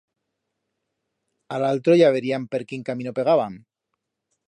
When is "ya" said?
2.01-2.11